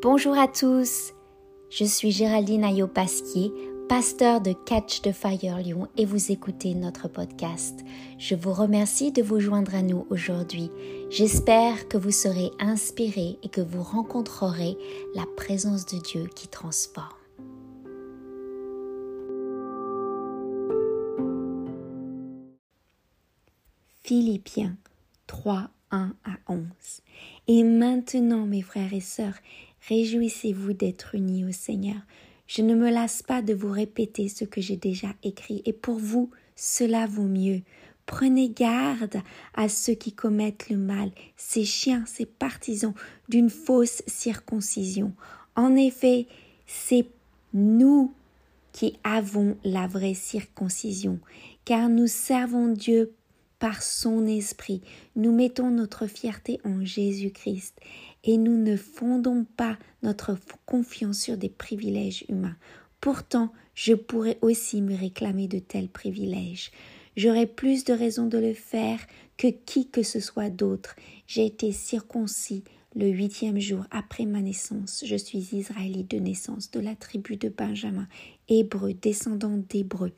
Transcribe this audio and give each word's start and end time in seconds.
Bonjour 0.00 0.38
à 0.38 0.46
tous, 0.46 1.12
je 1.70 1.82
suis 1.82 2.12
Géraldine 2.12 2.62
Ayo-Pasquier, 2.62 3.52
pasteur 3.88 4.40
de 4.40 4.52
Catch 4.52 5.02
the 5.02 5.10
Fire 5.10 5.58
Lyon 5.58 5.88
et 5.96 6.04
vous 6.04 6.30
écoutez 6.30 6.76
notre 6.76 7.08
podcast. 7.08 7.80
Je 8.16 8.36
vous 8.36 8.52
remercie 8.52 9.10
de 9.10 9.22
vous 9.22 9.40
joindre 9.40 9.74
à 9.74 9.82
nous 9.82 10.06
aujourd'hui. 10.08 10.70
J'espère 11.10 11.88
que 11.88 11.98
vous 11.98 12.12
serez 12.12 12.52
inspirés 12.60 13.40
et 13.42 13.48
que 13.48 13.60
vous 13.60 13.82
rencontrerez 13.82 14.76
la 15.16 15.24
présence 15.36 15.84
de 15.86 15.98
Dieu 15.98 16.28
qui 16.32 16.46
transforme. 16.46 17.08
Philippiens 24.04 24.76
3, 25.26 25.70
1 25.90 26.12
à 26.24 26.52
11. 26.52 26.66
Et 27.48 27.64
maintenant, 27.64 28.46
mes 28.46 28.62
frères 28.62 28.92
et 28.92 29.00
sœurs, 29.00 29.38
Réjouissez-vous 29.88 30.72
d'être 30.72 31.14
unis 31.14 31.44
au 31.44 31.52
Seigneur. 31.52 32.00
Je 32.46 32.62
ne 32.62 32.74
me 32.74 32.90
lasse 32.90 33.22
pas 33.22 33.42
de 33.42 33.54
vous 33.54 33.70
répéter 33.70 34.28
ce 34.28 34.44
que 34.44 34.60
j'ai 34.60 34.76
déjà 34.76 35.08
écrit, 35.22 35.62
et 35.66 35.72
pour 35.72 35.98
vous, 35.98 36.30
cela 36.56 37.06
vaut 37.06 37.28
mieux. 37.28 37.62
Prenez 38.06 38.48
garde 38.48 39.20
à 39.54 39.68
ceux 39.68 39.92
qui 39.92 40.12
commettent 40.12 40.70
le 40.70 40.78
mal, 40.78 41.10
ces 41.36 41.66
chiens, 41.66 42.04
ces 42.06 42.24
partisans 42.24 42.94
d'une 43.28 43.50
fausse 43.50 44.02
circoncision. 44.06 45.12
En 45.56 45.76
effet, 45.76 46.26
c'est 46.66 47.06
nous 47.52 48.14
qui 48.72 48.98
avons 49.04 49.58
la 49.62 49.86
vraie 49.86 50.14
circoncision, 50.14 51.20
car 51.66 51.90
nous 51.90 52.06
servons 52.06 52.68
Dieu 52.68 53.12
par 53.58 53.82
son 53.82 54.26
esprit. 54.26 54.80
Nous 55.16 55.32
mettons 55.32 55.70
notre 55.70 56.06
fierté 56.06 56.60
en 56.64 56.84
Jésus-Christ 56.84 57.78
et 58.24 58.36
nous 58.36 58.56
ne 58.56 58.76
fondons 58.76 59.44
pas 59.56 59.78
notre 60.02 60.36
confiance 60.66 61.18
sur 61.18 61.36
des 61.36 61.48
privilèges 61.48 62.24
humains. 62.28 62.56
Pourtant, 63.00 63.52
je 63.74 63.94
pourrais 63.94 64.38
aussi 64.42 64.82
me 64.82 64.96
réclamer 64.96 65.46
de 65.46 65.58
tels 65.58 65.88
privilèges. 65.88 66.72
J'aurais 67.16 67.46
plus 67.46 67.84
de 67.84 67.92
raisons 67.92 68.26
de 68.26 68.38
le 68.38 68.54
faire 68.54 69.00
que 69.36 69.48
qui 69.48 69.88
que 69.88 70.02
ce 70.02 70.20
soit 70.20 70.50
d'autre. 70.50 70.96
J'ai 71.26 71.46
été 71.46 71.72
circoncis 71.72 72.64
le 72.94 73.08
huitième 73.08 73.60
jour 73.60 73.84
après 73.90 74.24
ma 74.24 74.40
naissance. 74.40 75.04
Je 75.06 75.16
suis 75.16 75.54
israélite 75.54 76.10
de 76.10 76.18
naissance, 76.18 76.70
de 76.70 76.80
la 76.80 76.96
tribu 76.96 77.36
de 77.36 77.48
Benjamin, 77.48 78.08
hébreu, 78.48 78.94
descendant 78.94 79.56
d'hébreu 79.68 80.12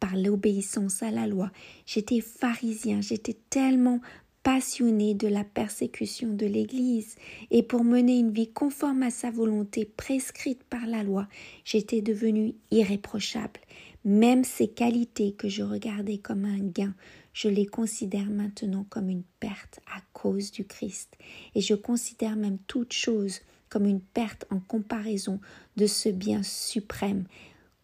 par 0.00 0.16
l'obéissance 0.16 1.02
à 1.02 1.10
la 1.10 1.26
loi. 1.26 1.50
J'étais 1.86 2.20
pharisien, 2.20 3.00
j'étais 3.00 3.36
tellement 3.48 4.00
passionné 4.46 5.14
de 5.14 5.26
la 5.26 5.42
persécution 5.42 6.28
de 6.32 6.46
l'Église, 6.46 7.16
et 7.50 7.64
pour 7.64 7.82
mener 7.82 8.16
une 8.16 8.30
vie 8.30 8.52
conforme 8.52 9.02
à 9.02 9.10
sa 9.10 9.28
volonté 9.28 9.84
prescrite 9.84 10.62
par 10.62 10.86
la 10.86 11.02
loi, 11.02 11.26
j'étais 11.64 12.00
devenu 12.00 12.54
irréprochable. 12.70 13.58
Même 14.04 14.44
ces 14.44 14.68
qualités 14.68 15.32
que 15.32 15.48
je 15.48 15.64
regardais 15.64 16.18
comme 16.18 16.44
un 16.44 16.60
gain, 16.60 16.94
je 17.32 17.48
les 17.48 17.66
considère 17.66 18.30
maintenant 18.30 18.86
comme 18.88 19.10
une 19.10 19.24
perte 19.40 19.80
à 19.92 20.00
cause 20.12 20.52
du 20.52 20.64
Christ, 20.64 21.16
et 21.56 21.60
je 21.60 21.74
considère 21.74 22.36
même 22.36 22.58
toute 22.68 22.92
chose 22.92 23.40
comme 23.68 23.84
une 23.84 24.00
perte 24.00 24.46
en 24.50 24.60
comparaison 24.60 25.40
de 25.76 25.88
ce 25.88 26.08
bien 26.08 26.44
suprême 26.44 27.24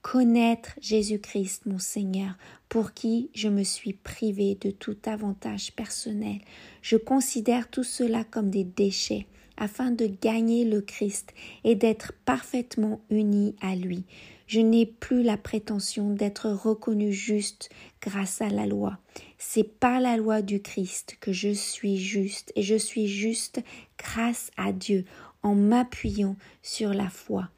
connaître 0.03 0.73
Jésus-Christ 0.81 1.63
mon 1.67 1.79
Seigneur, 1.79 2.35
pour 2.69 2.93
qui 2.93 3.31
je 3.35 3.49
me 3.49 3.63
suis 3.63 3.93
privé 3.93 4.59
de 4.61 4.71
tout 4.71 4.97
avantage 5.07 5.73
personnel. 5.73 6.41
Je 6.83 6.97
considère 6.97 7.71
tout 7.71 7.85
cela 7.85 8.25
comme 8.25 8.51
des 8.51 8.65
déchets, 8.65 9.27
afin 9.57 9.91
de 9.91 10.07
gagner 10.07 10.65
le 10.65 10.81
Christ 10.81 11.33
et 11.65 11.77
d'être 11.77 12.13
parfaitement 12.25 13.01
uni 13.11 13.55
à 13.61 13.77
lui. 13.77 14.05
Je 14.49 14.61
n'ai 14.61 14.85
plus 14.85 15.23
la 15.23 15.37
prétention 15.37 16.11
d'être 16.11 16.51
reconnu 16.51 17.13
juste 17.13 17.71
grâce 18.03 18.43
à 18.43 18.49
la 18.49 18.67
loi. 18.67 18.99
C'est 19.39 19.65
par 19.65 20.01
la 20.01 20.17
loi 20.17 20.43
du 20.43 20.61
Christ 20.61 21.17
que 21.21 21.33
je 21.33 21.51
suis 21.51 21.97
juste 21.97 22.53
et 22.57 22.63
je 22.63 22.75
suis 22.75 23.07
juste 23.07 23.63
grâce 23.99 24.51
à 24.57 24.73
Dieu 24.73 25.05
en 25.43 25.55
m'appuyant 25.55 26.37
sur 26.61 26.93
la 26.93 27.09
foi. 27.09 27.49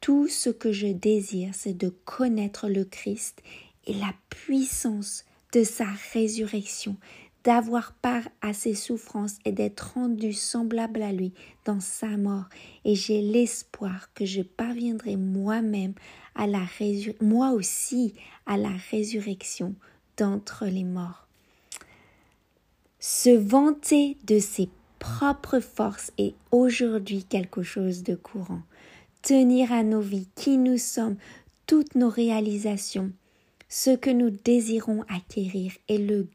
Tout 0.00 0.28
ce 0.28 0.50
que 0.50 0.72
je 0.72 0.86
désire, 0.86 1.54
c'est 1.54 1.76
de 1.76 1.88
connaître 1.88 2.68
le 2.68 2.84
Christ 2.84 3.42
et 3.86 3.94
la 3.94 4.12
puissance 4.30 5.24
de 5.52 5.64
sa 5.64 5.86
résurrection, 6.12 6.96
d'avoir 7.42 7.92
part 7.92 8.28
à 8.42 8.52
ses 8.52 8.74
souffrances 8.74 9.38
et 9.44 9.52
d'être 9.52 9.94
rendu 9.94 10.32
semblable 10.32 11.02
à 11.02 11.12
lui 11.12 11.32
dans 11.64 11.80
sa 11.80 12.16
mort. 12.16 12.48
Et 12.84 12.94
j'ai 12.94 13.22
l'espoir 13.22 14.12
que 14.14 14.24
je 14.24 14.42
parviendrai 14.42 15.16
moi-même 15.16 15.94
à 16.34 16.46
la 16.46 16.66
moi 17.20 17.50
aussi 17.50 18.14
à 18.46 18.56
la 18.56 18.72
résurrection 18.90 19.74
d'entre 20.16 20.66
les 20.66 20.84
morts. 20.84 21.26
Se 23.00 23.30
vanter 23.30 24.16
de 24.24 24.38
ses 24.38 24.68
propres 24.98 25.60
forces 25.60 26.12
est 26.18 26.34
aujourd'hui 26.50 27.24
quelque 27.24 27.62
chose 27.62 28.02
de 28.02 28.14
courant 28.14 28.62
tenir 29.22 29.72
à 29.72 29.82
nos 29.82 30.00
vies, 30.00 30.28
qui 30.34 30.58
nous 30.58 30.78
sommes, 30.78 31.16
toutes 31.66 31.94
nos 31.94 32.08
réalisations, 32.08 33.12
ce 33.68 33.94
que 33.94 34.10
nous 34.10 34.30
désirons 34.30 35.04
acquérir 35.08 35.72
et 35.88 35.98
le, 35.98 36.28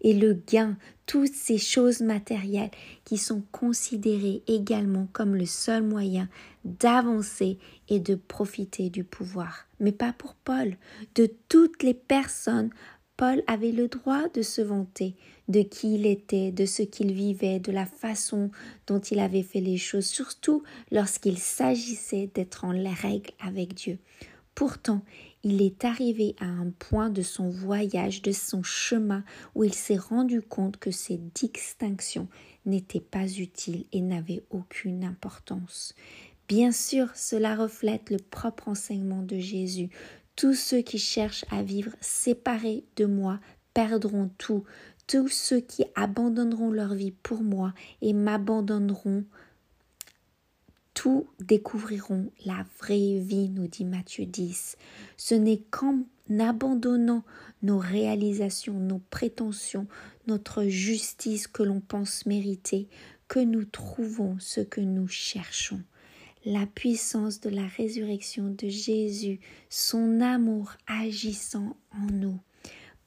et 0.00 0.14
le 0.14 0.34
gain, 0.34 0.76
toutes 1.06 1.34
ces 1.34 1.58
choses 1.58 2.00
matérielles 2.00 2.70
qui 3.04 3.18
sont 3.18 3.42
considérées 3.52 4.42
également 4.46 5.08
comme 5.12 5.36
le 5.36 5.46
seul 5.46 5.82
moyen 5.82 6.28
d'avancer 6.64 7.58
et 7.88 8.00
de 8.00 8.14
profiter 8.14 8.90
du 8.90 9.04
pouvoir. 9.04 9.66
Mais 9.78 9.92
pas 9.92 10.12
pour 10.12 10.34
Paul. 10.34 10.76
De 11.14 11.30
toutes 11.48 11.82
les 11.82 11.94
personnes 11.94 12.70
Paul 13.22 13.44
avait 13.46 13.70
le 13.70 13.86
droit 13.86 14.28
de 14.34 14.42
se 14.42 14.60
vanter 14.60 15.14
de 15.46 15.62
qui 15.62 15.94
il 15.94 16.06
était, 16.06 16.50
de 16.50 16.66
ce 16.66 16.82
qu'il 16.82 17.12
vivait, 17.12 17.60
de 17.60 17.70
la 17.70 17.86
façon 17.86 18.50
dont 18.88 18.98
il 18.98 19.20
avait 19.20 19.44
fait 19.44 19.60
les 19.60 19.76
choses, 19.76 20.06
surtout 20.06 20.64
lorsqu'il 20.90 21.38
s'agissait 21.38 22.28
d'être 22.34 22.64
en 22.64 22.70
règle 22.70 23.30
avec 23.38 23.74
Dieu. 23.74 24.00
Pourtant, 24.56 25.02
il 25.44 25.62
est 25.62 25.84
arrivé 25.84 26.34
à 26.40 26.46
un 26.46 26.72
point 26.76 27.10
de 27.10 27.22
son 27.22 27.48
voyage, 27.48 28.22
de 28.22 28.32
son 28.32 28.64
chemin, 28.64 29.22
où 29.54 29.62
il 29.62 29.72
s'est 29.72 29.98
rendu 29.98 30.42
compte 30.42 30.78
que 30.78 30.90
ces 30.90 31.20
distinctions 31.32 32.26
n'étaient 32.66 32.98
pas 32.98 33.28
utiles 33.28 33.84
et 33.92 34.00
n'avaient 34.00 34.42
aucune 34.50 35.04
importance. 35.04 35.94
Bien 36.48 36.72
sûr, 36.72 37.08
cela 37.14 37.54
reflète 37.54 38.10
le 38.10 38.18
propre 38.18 38.68
enseignement 38.68 39.22
de 39.22 39.38
Jésus. 39.38 39.90
Tous 40.36 40.54
ceux 40.54 40.80
qui 40.80 40.98
cherchent 40.98 41.44
à 41.50 41.62
vivre 41.62 41.92
séparés 42.00 42.84
de 42.96 43.04
moi 43.04 43.38
perdront 43.74 44.30
tout. 44.38 44.64
Tous 45.06 45.28
ceux 45.28 45.60
qui 45.60 45.84
abandonneront 45.94 46.70
leur 46.70 46.94
vie 46.94 47.10
pour 47.10 47.42
moi 47.42 47.74
et 48.00 48.12
m'abandonneront, 48.12 49.24
tout 50.94 51.26
découvriront 51.40 52.30
la 52.44 52.64
vraie 52.78 53.18
vie, 53.18 53.48
nous 53.48 53.66
dit 53.66 53.84
Matthieu 53.84 54.26
10. 54.26 54.76
Ce 55.16 55.34
n'est 55.34 55.62
qu'en 55.70 56.04
abandonnant 56.38 57.24
nos 57.62 57.78
réalisations, 57.78 58.78
nos 58.78 59.00
prétentions, 59.10 59.86
notre 60.26 60.64
justice 60.64 61.46
que 61.46 61.62
l'on 61.62 61.80
pense 61.80 62.26
mériter, 62.26 62.88
que 63.28 63.40
nous 63.40 63.64
trouvons 63.64 64.36
ce 64.38 64.60
que 64.60 64.80
nous 64.80 65.08
cherchons 65.08 65.82
la 66.44 66.66
puissance 66.66 67.40
de 67.40 67.50
la 67.50 67.66
résurrection 67.66 68.50
de 68.50 68.68
Jésus, 68.68 69.40
son 69.70 70.20
amour 70.20 70.72
agissant 70.86 71.76
en 71.92 72.12
nous. 72.12 72.40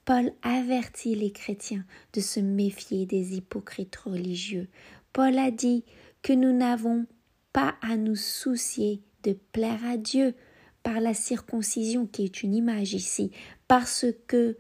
Paul 0.06 0.32
avertit 0.44 1.16
les 1.16 1.32
chrétiens 1.32 1.84
de 2.14 2.22
se 2.22 2.40
méfier 2.40 3.06
des 3.06 3.36
hypocrites 3.36 3.96
religieux. 3.96 4.68
Paul 5.14 5.38
a 5.38 5.52
dit 5.52 5.84
que 6.22 6.34
nous 6.34 6.54
n'avons 6.54 7.08
pas 7.54 7.76
à 7.82 7.98
nous 7.98 8.16
soucier 8.16 9.02
de 9.24 9.34
plaire 9.52 9.84
à 9.84 9.98
Dieu 9.98 10.36
par 10.84 11.00
la 11.00 11.16
circoncision 11.16 12.06
qui 12.06 12.24
est 12.26 12.44
une 12.44 12.54
image 12.54 12.94
ici, 12.94 13.32
parce 13.68 14.06
que 14.28 14.56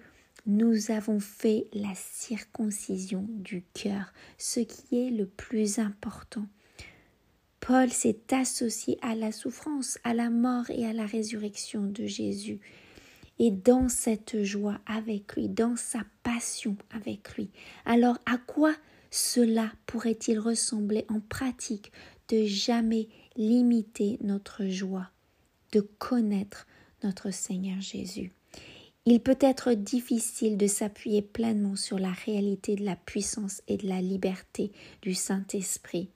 nous 0.48 0.92
avons 0.92 1.19
fait 1.19 1.68
la 1.74 1.94
circoncision 1.94 3.25
du 3.30 3.63
cœur, 3.74 4.13
ce 4.38 4.60
qui 4.60 5.07
est 5.07 5.12
le 5.12 5.27
plus 5.27 5.80
important. 5.80 6.48
Paul 7.67 7.89
s'est 7.91 8.19
associé 8.31 9.00
à 9.01 9.15
la 9.15 9.31
souffrance, 9.31 9.97
à 10.03 10.13
la 10.13 10.29
mort 10.29 10.69
et 10.69 10.85
à 10.85 10.94
la 10.94 11.07
résurrection 11.07 11.81
de 11.81 12.06
Jésus. 12.06 12.59
Et 13.39 13.50
dans 13.50 13.89
cette 13.89 14.44
joie 14.44 14.79
avec 14.85 15.35
lui, 15.35 15.50
dans 15.50 15.75
sa 15.75 16.03
passion 16.21 16.77
avec 16.91 17.35
lui, 17.35 17.50
alors 17.85 18.19
à 18.27 18.38
quoi 18.38 18.75
cela 19.09 19.71
pourrait-il 19.88 20.38
ressembler 20.38 21.06
en 21.09 21.19
pratique 21.19 21.91
de 22.29 22.45
jamais 22.45 23.07
limiter 23.35 24.19
notre 24.21 24.67
joie, 24.67 25.09
de 25.71 25.79
connaître 25.79 26.67
notre 27.03 27.31
Seigneur 27.31 27.81
Jésus? 27.81 28.31
Il 29.07 29.21
peut 29.21 29.39
être 29.41 29.73
difficile 29.73 30.57
de 30.57 30.67
s'appuyer 30.67 31.23
pleinement 31.23 31.75
sur 31.75 31.97
la 31.97 32.12
réalité 32.12 32.75
de 32.75 32.85
la 32.85 32.95
puissance 32.95 33.63
et 33.67 33.77
de 33.77 33.88
la 33.88 34.01
liberté 34.01 34.71
du 35.01 35.15
Saint-Esprit. 35.15 36.12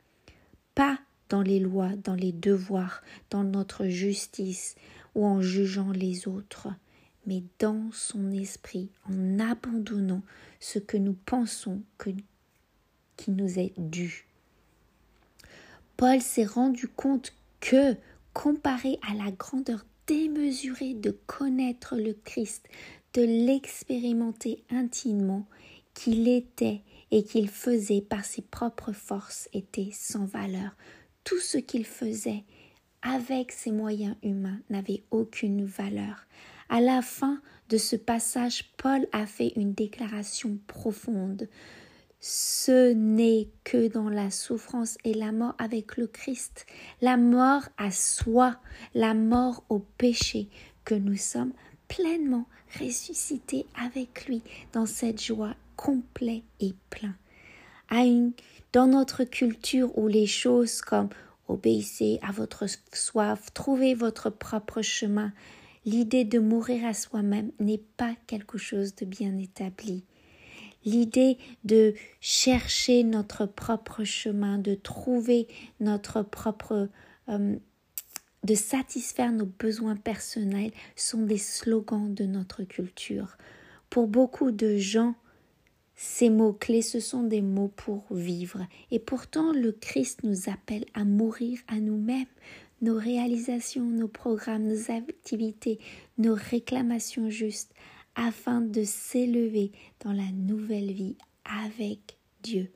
Pas 0.76 1.00
dans 1.30 1.42
les 1.42 1.60
lois, 1.60 1.92
dans 2.04 2.16
les 2.16 2.32
devoirs, 2.32 3.02
dans 3.30 3.44
notre 3.44 3.86
justice 3.88 4.76
ou 5.16 5.26
en 5.26 5.42
jugeant 5.42 5.92
les 5.92 6.28
autres, 6.28 6.68
mais 7.26 7.44
dans 7.60 7.90
son 7.92 8.32
esprit, 8.32 8.90
en 9.10 9.40
abandonnant 9.40 10.22
ce 10.60 10.80
que 10.80 10.98
nous 10.98 11.16
pensons 11.26 11.82
que, 11.98 12.10
qui 13.18 13.32
nous 13.32 13.60
est 13.60 13.74
dû. 13.78 14.26
Paul 15.98 16.22
s'est 16.22 16.46
rendu 16.46 16.88
compte 16.88 17.34
que, 17.60 17.96
comparé 18.34 19.00
à 19.10 19.14
la 19.16 19.32
grandeur 19.32 19.86
démesurée 20.08 20.94
de 20.94 21.12
connaître 21.28 21.96
le 21.98 22.14
Christ, 22.14 22.68
de 23.14 23.22
l'expérimenter 23.22 24.64
intimement, 24.70 25.46
qu'il 25.94 26.28
était 26.28 26.82
et 27.12 27.24
qu'il 27.24 27.50
faisait 27.50 28.02
par 28.02 28.24
ses 28.24 28.42
propres 28.42 28.94
forces 28.94 29.50
était 29.54 29.90
sans 29.92 30.26
valeur. 30.26 30.72
Tout 31.24 31.40
ce 31.40 31.58
qu'il 31.58 31.86
faisait 31.86 32.44
avec 33.02 33.52
ses 33.52 33.72
moyens 33.72 34.16
humains 34.24 34.60
n'avait 34.70 35.04
aucune 35.12 35.66
valeur. 35.66 36.26
À 36.70 36.82
la 36.82 37.02
fin 37.02 37.42
de 37.70 37.78
ce 37.78 37.96
passage, 37.96 38.72
Paul 38.78 39.08
a 39.12 39.26
fait 39.26 39.54
une 39.56 39.74
déclaration 39.74 40.60
profonde. 40.68 41.48
Ce 42.20 42.92
n'est 42.92 43.48
que 43.64 43.88
dans 43.88 44.10
la 44.10 44.30
souffrance 44.30 44.98
et 45.06 45.14
la 45.14 45.32
mort 45.32 45.56
avec 45.58 45.98
le 45.98 46.08
Christ, 46.08 46.66
la 47.02 47.16
mort 47.16 47.64
à 47.78 47.92
soi, 47.92 48.60
la 48.94 49.14
mort 49.14 49.64
au 49.70 49.80
péché, 49.80 50.50
que 50.84 50.96
nous 50.96 51.18
sommes 51.18 51.54
pleinement 51.88 52.46
ressuscités 52.80 53.66
avec 53.76 54.28
lui 54.28 54.42
dans 54.74 54.86
cette 54.86 55.22
joie 55.22 55.56
complète 55.76 56.44
et 56.60 56.74
pleine. 56.90 57.16
Dans 58.72 58.88
notre 58.88 59.24
culture 59.24 59.98
où 59.98 60.08
les 60.08 60.28
choses 60.28 60.82
comme 60.82 61.10
obéissez 61.48 62.20
à 62.22 62.32
votre 62.32 62.66
soif, 62.94 63.54
trouvez 63.54 63.96
votre 63.96 64.30
propre 64.30 64.82
chemin, 64.82 65.34
l'idée 65.86 66.24
de 66.24 66.40
mourir 66.40 66.86
à 66.86 66.94
soi-même 66.94 67.52
n'est 67.60 67.82
pas 67.98 68.14
quelque 68.28 68.58
chose 68.58 68.96
de 68.96 69.06
bien 69.06 69.38
établi. 69.38 70.04
L'idée 70.86 71.38
de 71.64 71.94
chercher 72.22 73.04
notre 73.04 73.46
propre 73.46 74.04
chemin, 74.04 74.60
de 74.60 74.76
trouver 74.76 75.48
notre 75.80 76.22
propre 76.22 76.90
euh, 77.28 77.58
de 78.44 78.56
satisfaire 78.56 79.32
nos 79.34 79.46
besoins 79.46 79.98
personnels 79.98 80.72
sont 80.96 81.24
des 81.24 81.38
slogans 81.38 82.14
de 82.14 82.24
notre 82.24 82.64
culture. 82.64 83.38
Pour 83.90 84.08
beaucoup 84.08 84.52
de 84.52 84.78
gens, 84.78 85.16
ces 86.02 86.30
mots-clés, 86.30 86.82
ce 86.82 87.02
sont 87.02 87.24
des 87.24 87.42
mots 87.42 87.74
pour 87.76 88.06
vivre. 88.10 88.66
Et 88.90 89.00
pourtant, 89.00 89.52
le 89.52 89.74
Christ 89.74 90.24
nous 90.24 90.50
appelle 90.50 90.86
à 90.94 91.04
mourir 91.04 91.60
à 91.68 91.82
nous-mêmes, 91.82 92.26
nos 92.82 92.98
réalisations, 92.98 93.84
nos 93.84 94.08
programmes, 94.08 94.64
nos 94.64 94.92
activités, 94.92 95.78
nos 96.18 96.36
réclamations 96.36 97.30
justes, 97.30 97.74
afin 98.16 98.62
de 98.62 98.86
s'élever 98.86 99.74
dans 100.00 100.14
la 100.14 100.32
nouvelle 100.32 100.94
vie 100.94 101.18
avec 101.44 102.18
Dieu, 102.44 102.72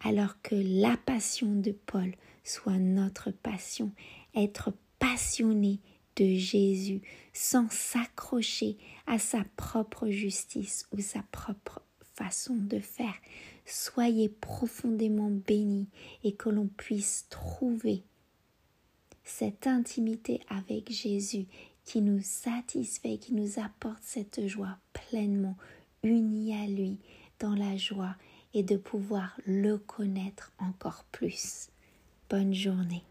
alors 0.00 0.34
que 0.42 0.54
la 0.54 0.98
passion 0.98 1.54
de 1.54 1.72
Paul 1.72 2.12
soit 2.44 2.76
notre 2.76 3.30
passion, 3.30 3.92
être 4.34 4.74
passionné 4.98 5.80
de 6.16 6.34
Jésus 6.34 7.00
sans 7.32 7.70
s'accrocher 7.70 8.76
à 9.06 9.18
sa 9.18 9.42
propre 9.56 10.08
justice 10.10 10.86
ou 10.92 11.00
sa 11.00 11.22
propre 11.32 11.80
façon 12.18 12.54
de 12.54 12.80
faire. 12.80 13.14
Soyez 13.64 14.28
profondément 14.28 15.30
bénis 15.30 15.88
et 16.24 16.32
que 16.32 16.48
l'on 16.48 16.66
puisse 16.66 17.26
trouver 17.28 18.02
cette 19.24 19.66
intimité 19.66 20.40
avec 20.48 20.90
Jésus 20.90 21.46
qui 21.84 22.00
nous 22.00 22.20
satisfait, 22.22 23.18
qui 23.18 23.34
nous 23.34 23.58
apporte 23.58 24.02
cette 24.02 24.46
joie 24.46 24.78
pleinement 24.92 25.56
unie 26.02 26.54
à 26.54 26.66
lui 26.66 26.98
dans 27.38 27.54
la 27.54 27.76
joie 27.76 28.16
et 28.54 28.62
de 28.62 28.76
pouvoir 28.76 29.38
le 29.46 29.78
connaître 29.78 30.52
encore 30.58 31.04
plus. 31.12 31.68
Bonne 32.30 32.54
journée. 32.54 33.04